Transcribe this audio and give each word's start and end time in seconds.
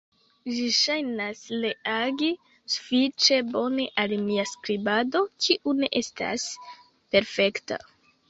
Ĝi 0.51 0.63
ŝajnas 0.75 1.41
reagi 1.65 2.29
sufiĉe 2.75 3.37
bone 3.51 3.85
al 4.03 4.15
mia 4.31 4.47
skribado, 4.53 5.23
kiu 5.45 5.77
ne 5.83 5.91
estas 6.03 6.47
perfekta. 7.17 7.79